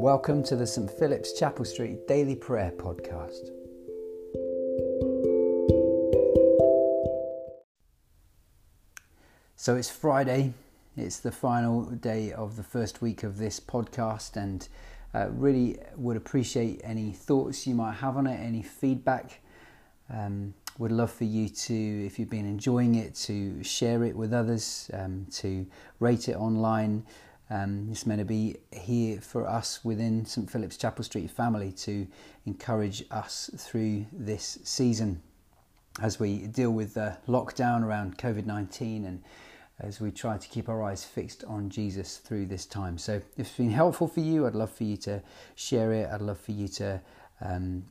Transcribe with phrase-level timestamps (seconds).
[0.00, 3.50] Welcome to the St Philip's Chapel Street Daily Prayer Podcast.
[9.56, 10.54] So it's Friday,
[10.96, 14.66] it's the final day of the first week of this podcast, and
[15.12, 19.42] uh, really would appreciate any thoughts you might have on it, any feedback.
[20.10, 24.32] Um, would love for you to, if you've been enjoying it, to share it with
[24.32, 25.66] others, um, to
[25.98, 27.04] rate it online.
[27.50, 32.06] Um, it's meant to be here for us within St Philip's Chapel Street family to
[32.46, 35.20] encourage us through this season
[36.00, 39.22] as we deal with the lockdown around COVID 19 and
[39.80, 42.98] as we try to keep our eyes fixed on Jesus through this time.
[42.98, 45.22] So, if it's been helpful for you, I'd love for you to
[45.56, 46.08] share it.
[46.08, 47.00] I'd love for you to
[47.40, 47.84] um,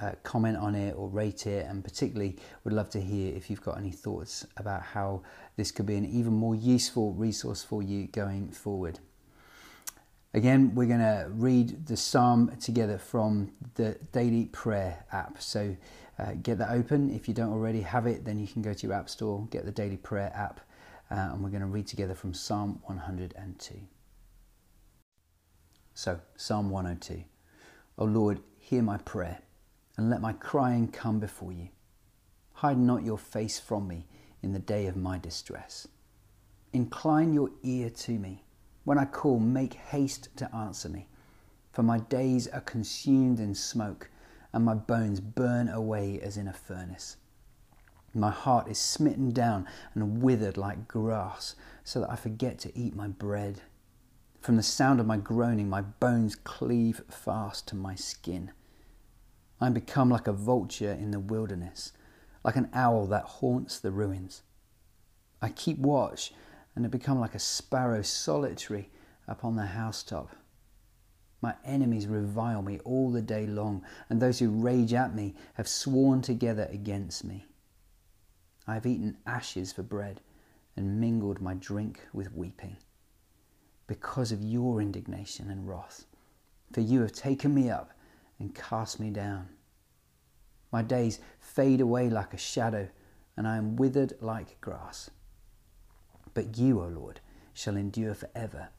[0.00, 3.62] uh, comment on it or rate it, and particularly would love to hear if you've
[3.62, 5.22] got any thoughts about how
[5.56, 8.98] this could be an even more useful resource for you going forward.
[10.34, 15.40] Again, we're going to read the psalm together from the Daily Prayer app.
[15.40, 15.76] So
[16.18, 17.14] uh, get that open.
[17.14, 19.64] If you don't already have it, then you can go to your app store, get
[19.64, 20.60] the Daily Prayer app,
[21.08, 23.74] uh, and we're going to read together from Psalm 102.
[25.94, 27.22] So, Psalm 102.
[27.98, 29.38] O Lord, hear my prayer
[29.96, 31.68] and let my crying come before you.
[32.54, 34.06] Hide not your face from me
[34.42, 35.88] in the day of my distress.
[36.72, 38.44] Incline your ear to me.
[38.84, 41.08] When I call, make haste to answer me.
[41.72, 44.10] For my days are consumed in smoke,
[44.52, 47.16] and my bones burn away as in a furnace.
[48.12, 52.94] My heart is smitten down and withered like grass, so that I forget to eat
[52.94, 53.62] my bread.
[54.40, 58.52] From the sound of my groaning, my bones cleave fast to my skin.
[59.64, 61.94] I am become like a vulture in the wilderness,
[62.44, 64.42] like an owl that haunts the ruins.
[65.40, 66.34] I keep watch
[66.76, 68.90] and have become like a sparrow solitary
[69.26, 70.36] upon the housetop.
[71.40, 75.66] My enemies revile me all the day long, and those who rage at me have
[75.66, 77.46] sworn together against me.
[78.66, 80.20] I have eaten ashes for bread
[80.76, 82.76] and mingled my drink with weeping,
[83.86, 86.04] because of your indignation and wrath.
[86.70, 87.92] For you have taken me up
[88.38, 89.48] and cast me down.
[90.74, 92.88] My days fade away like a shadow,
[93.36, 95.08] and I am withered like grass.
[96.34, 97.20] But you, O Lord,
[97.52, 98.70] shall endure forever,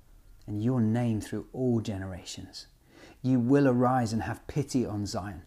[0.46, 2.68] and your name through all generations.
[3.22, 5.44] You will arise and have pity on Zion.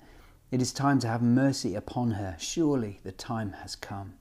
[0.51, 2.35] It is time to have mercy upon her.
[2.39, 4.15] Surely the time has come.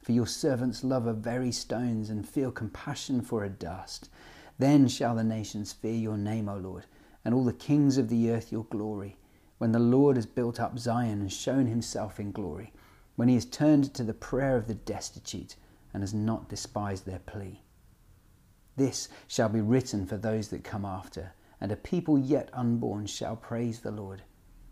[0.00, 4.08] For your servants love her very stones and feel compassion for her dust.
[4.60, 6.86] Then shall the nations fear your name, O Lord,
[7.24, 9.16] and all the kings of the earth your glory,
[9.62, 12.72] when the Lord has built up Zion and shown himself in glory,
[13.14, 15.54] when he has turned to the prayer of the destitute
[15.94, 17.62] and has not despised their plea.
[18.74, 23.36] This shall be written for those that come after, and a people yet unborn shall
[23.36, 24.24] praise the Lord.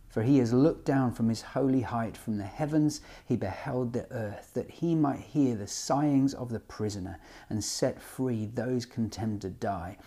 [0.08, 4.10] For he has looked down from his holy height, from the heavens he beheld the
[4.10, 9.42] earth, that he might hear the sighings of the prisoner, and set free those condemned
[9.42, 9.98] to die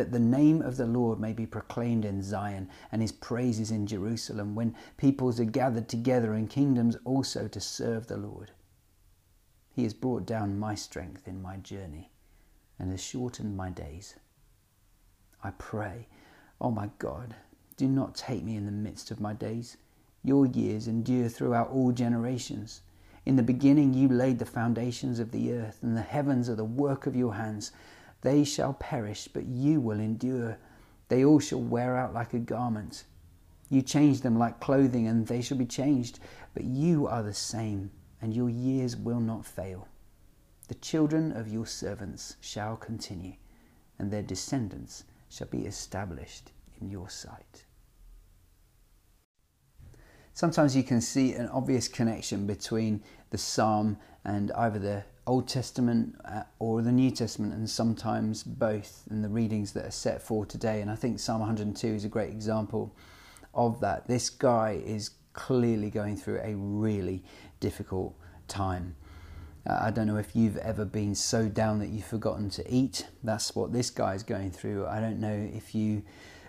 [0.00, 3.86] that the name of the Lord may be proclaimed in Zion and his praises in
[3.86, 8.50] Jerusalem, when peoples are gathered together and kingdoms also to serve the Lord.
[9.74, 12.12] He has brought down my strength in my journey
[12.78, 14.14] and has shortened my days.
[15.44, 16.08] I pray,
[16.62, 17.34] oh my God,
[17.76, 19.76] do not take me in the midst of my days.
[20.24, 22.80] Your years endure throughout all generations.
[23.26, 26.64] In the beginning, you laid the foundations of the earth, and the heavens are the
[26.64, 27.72] work of your hands.
[28.22, 30.58] They shall perish, but you will endure.
[31.08, 33.04] They all shall wear out like a garment.
[33.68, 36.18] You change them like clothing, and they shall be changed.
[36.54, 39.88] But you are the same, and your years will not fail.
[40.68, 43.34] The children of your servants shall continue,
[43.98, 47.64] and their descendants shall be established in your sight.
[50.32, 56.16] Sometimes you can see an obvious connection between the psalm and either the Old Testament
[56.24, 60.46] uh, or the New Testament, and sometimes both in the readings that are set for
[60.46, 60.80] today.
[60.80, 62.94] And I think Psalm 102 is a great example
[63.54, 64.08] of that.
[64.08, 67.22] This guy is clearly going through a really
[67.60, 68.14] difficult
[68.48, 68.96] time.
[69.66, 73.06] Uh, I don't know if you've ever been so down that you've forgotten to eat.
[73.22, 74.86] That's what this guy is going through.
[74.86, 76.02] I don't know if you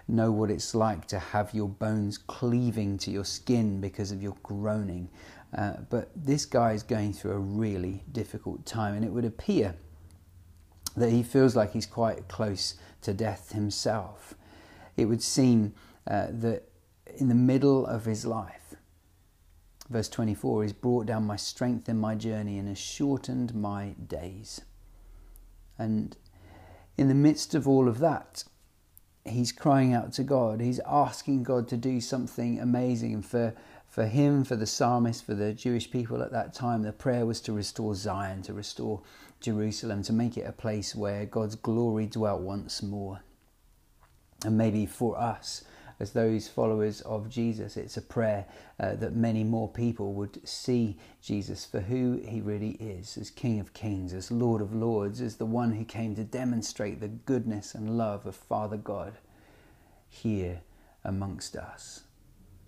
[0.07, 4.35] know what it's like to have your bones cleaving to your skin because of your
[4.44, 5.09] groaning.
[5.56, 9.75] Uh, but this guy is going through a really difficult time, and it would appear
[10.95, 14.33] that he feels like he's quite close to death himself.
[14.98, 15.74] It would seem
[16.07, 16.69] uh, that
[17.18, 18.75] in the middle of his life,
[19.89, 24.62] verse 24, he's brought down my strength in my journey and has shortened my days.
[25.77, 26.15] And
[26.98, 28.44] in the midst of all of that,
[29.25, 30.62] he's crying out to God.
[30.62, 33.21] He's asking God to do something amazing.
[33.21, 33.53] For,
[33.91, 37.41] for him, for the psalmist, for the Jewish people at that time, the prayer was
[37.41, 39.01] to restore Zion, to restore
[39.41, 43.21] Jerusalem, to make it a place where God's glory dwelt once more.
[44.45, 45.65] And maybe for us,
[45.99, 48.45] as those followers of Jesus, it's a prayer
[48.79, 53.59] uh, that many more people would see Jesus for who he really is as King
[53.59, 57.75] of Kings, as Lord of Lords, as the one who came to demonstrate the goodness
[57.75, 59.17] and love of Father God
[60.07, 60.61] here
[61.03, 62.03] amongst us.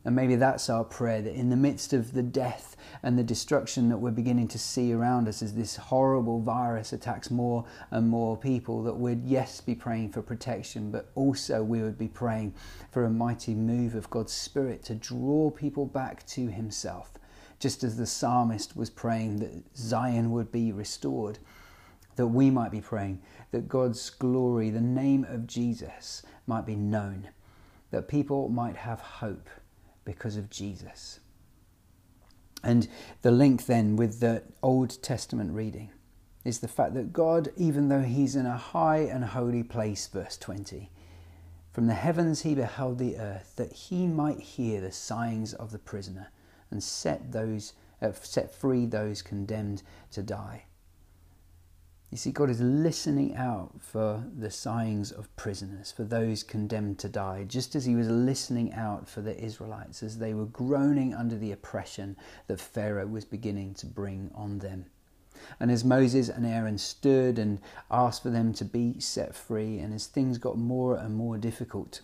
[0.06, 3.88] And maybe that's our prayer that in the midst of the death and the destruction
[3.88, 8.36] that we're beginning to see around us as this horrible virus attacks more and more
[8.36, 12.54] people, that we'd, yes, be praying for protection, but also we would be praying
[12.92, 17.12] for a mighty move of God's Spirit to draw people back to Himself.
[17.60, 21.40] Just as the psalmist was praying that Zion would be restored,
[22.18, 23.22] that we might be praying
[23.52, 27.30] that God's glory, the name of Jesus, might be known,
[27.92, 29.50] that people might have hope
[30.06, 31.20] because of Jesus.
[32.64, 32.88] And
[33.22, 35.92] the link then with the Old Testament reading
[36.46, 40.38] is the fact that God, even though He's in a high and holy place, verse
[40.38, 40.90] 20,
[41.72, 45.80] from the heavens He beheld the earth, that He might hear the sighings of the
[45.80, 46.30] prisoner
[46.72, 50.66] and set those uh, set free those condemned to die.
[52.14, 57.10] You see, God is listening out for the sighings of prisoners, for those condemned to
[57.10, 61.36] die, just as He was listening out for the Israelites as they were groaning under
[61.36, 62.16] the oppression
[62.46, 64.86] that Pharaoh was beginning to bring on them.
[65.60, 69.92] And as Moses and Aaron stood and asked for them to be set free, and
[69.92, 72.02] as things got more and more difficult,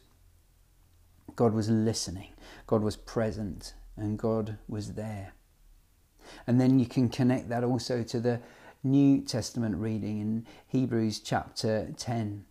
[1.35, 2.33] God was listening,
[2.65, 5.33] God was present, and God was there.
[6.47, 8.41] And then you can connect that also to the
[8.81, 12.45] New Testament reading in Hebrews chapter 10.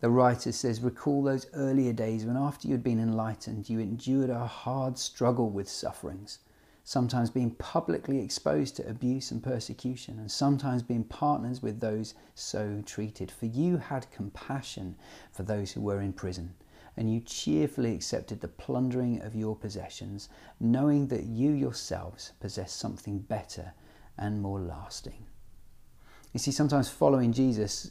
[0.00, 4.28] The writer says, Recall those earlier days when, after you had been enlightened, you endured
[4.28, 6.40] a hard struggle with sufferings,
[6.84, 12.82] sometimes being publicly exposed to abuse and persecution, and sometimes being partners with those so
[12.84, 13.30] treated.
[13.30, 14.96] For you had compassion
[15.32, 16.56] for those who were in prison,
[16.94, 20.28] and you cheerfully accepted the plundering of your possessions,
[20.60, 23.72] knowing that you yourselves possess something better
[24.18, 25.24] and more lasting.
[26.32, 27.90] You see, sometimes following Jesus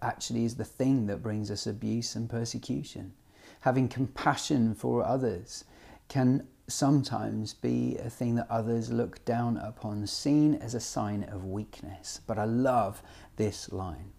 [0.00, 3.12] actually is the thing that brings us abuse and persecution.
[3.60, 5.64] Having compassion for others
[6.08, 11.44] can sometimes be a thing that others look down upon, seen as a sign of
[11.44, 12.20] weakness.
[12.26, 13.02] But I love
[13.36, 14.12] this line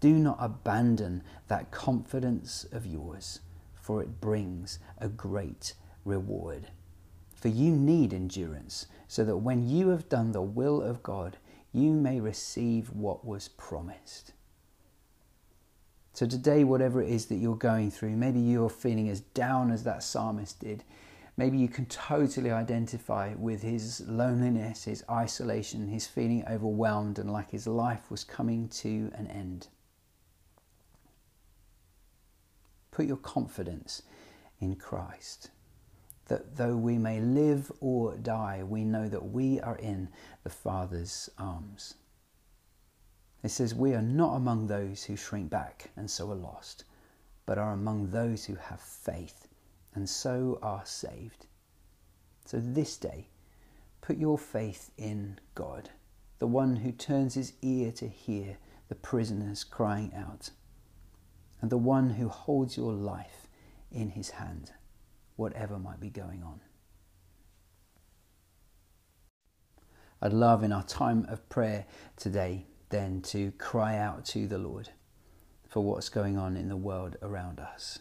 [0.00, 3.40] Do not abandon that confidence of yours,
[3.74, 5.74] for it brings a great
[6.04, 6.68] reward.
[7.34, 11.36] For you need endurance, so that when you have done the will of God,
[11.72, 14.32] you may receive what was promised.
[16.12, 19.84] So, today, whatever it is that you're going through, maybe you're feeling as down as
[19.84, 20.82] that psalmist did.
[21.36, 27.52] Maybe you can totally identify with his loneliness, his isolation, his feeling overwhelmed and like
[27.52, 29.68] his life was coming to an end.
[32.90, 34.02] Put your confidence
[34.60, 35.50] in Christ
[36.28, 40.08] that though we may live or die, we know that we are in
[40.44, 41.94] the Father's arms.
[43.42, 46.84] It says, We are not among those who shrink back and so are lost,
[47.46, 49.48] but are among those who have faith
[49.94, 51.46] and so are saved.
[52.44, 53.28] So this day,
[54.00, 55.90] put your faith in God,
[56.38, 60.50] the one who turns his ear to hear the prisoners crying out,
[61.60, 63.48] and the one who holds your life
[63.90, 64.72] in his hand
[65.38, 66.60] whatever might be going on.
[70.20, 74.88] I'd love in our time of prayer today then to cry out to the Lord
[75.68, 78.00] for what's going on in the world around us.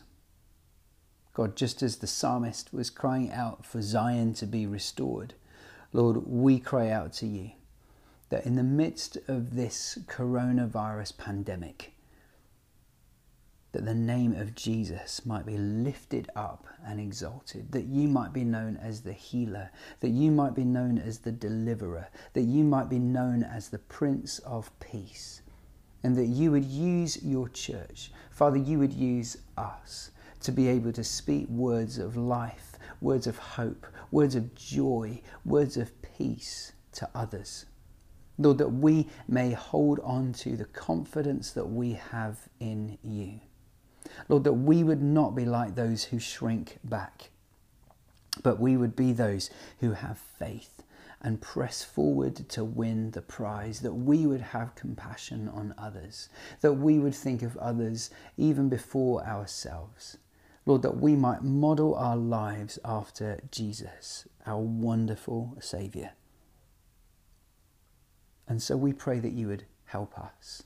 [1.36, 5.36] God, just as the psalmist was crying out for Zion to be restored,
[5.94, 7.52] Lord, we cry out to you
[8.30, 11.94] that in the midst of this coronavirus pandemic,
[13.78, 18.44] that the name of Jesus might be lifted up and exalted, that you might be
[18.44, 19.70] known as the healer,
[20.00, 23.78] that you might be known as the deliverer, that you might be known as the
[23.78, 25.44] Prince of Peace,
[26.02, 28.12] and that you would use your church.
[28.32, 33.38] Father, you would use us to be able to speak words of life, words of
[33.38, 37.68] hope, words of joy, words of peace to others.
[38.40, 43.40] Lord, that we may hold on to the confidence that we have in you.
[44.30, 47.30] Lord, that we would not be like those who shrink back,
[48.44, 50.84] but we would be those who have faith
[51.22, 56.30] and press forward to win the prize, that we would have compassion on others,
[56.62, 60.18] that we would think of others even before ourselves.
[60.66, 66.12] Lord, that we might model our lives after Jesus, our wonderful Saviour.
[68.48, 70.64] And so we pray that you would help us.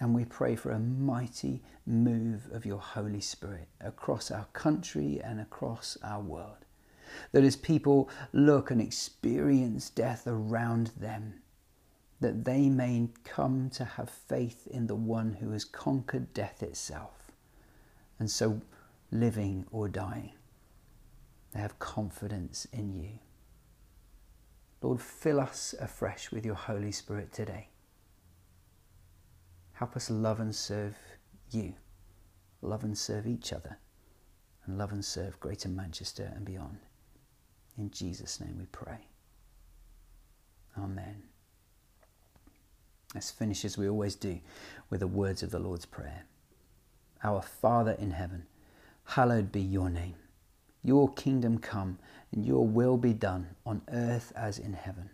[0.00, 5.40] And we pray for a mighty move of your Holy Spirit across our country and
[5.40, 6.64] across our world.
[7.32, 11.40] That as people look and experience death around them,
[12.20, 17.32] that they may come to have faith in the one who has conquered death itself.
[18.18, 18.60] And so,
[19.10, 20.32] living or dying,
[21.52, 23.18] they have confidence in you.
[24.82, 27.68] Lord, fill us afresh with your Holy Spirit today.
[29.78, 30.96] Help us love and serve
[31.52, 31.72] you,
[32.62, 33.78] love and serve each other,
[34.66, 36.78] and love and serve Greater Manchester and beyond.
[37.76, 38.98] In Jesus' name we pray.
[40.76, 41.22] Amen.
[43.14, 44.40] Let's finish as we always do
[44.90, 46.24] with the words of the Lord's Prayer.
[47.22, 48.46] Our Father in heaven,
[49.04, 50.16] hallowed be your name.
[50.82, 52.00] Your kingdom come
[52.32, 55.10] and your will be done on earth as in heaven.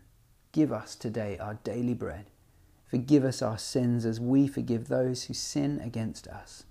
[0.53, 2.25] Give us today our daily bread.
[2.87, 6.65] Forgive us our sins as we forgive those who sin against us.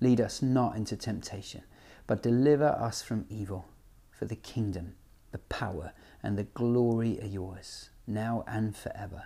[0.00, 1.62] Lead us not into temptation,
[2.06, 3.66] but deliver us from evil.
[4.10, 4.94] For the kingdom,
[5.32, 9.24] the power, and the glory are yours, now and forever.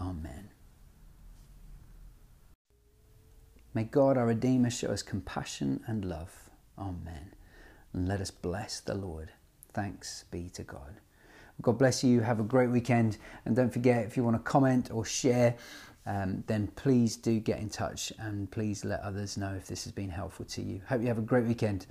[0.00, 0.50] Amen.
[3.74, 6.50] May God our Redeemer show us compassion and love.
[6.78, 7.34] Amen.
[7.92, 9.30] And let us bless the Lord.
[9.72, 11.00] Thanks be to God.
[11.60, 12.20] God bless you.
[12.20, 13.18] Have a great weekend.
[13.44, 15.56] And don't forget, if you want to comment or share,
[16.06, 19.92] um, then please do get in touch and please let others know if this has
[19.92, 20.80] been helpful to you.
[20.88, 21.86] Hope you have a great weekend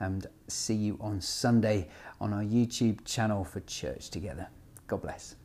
[0.00, 1.88] and see you on Sunday
[2.20, 4.48] on our YouTube channel for Church Together.
[4.86, 5.36] God bless.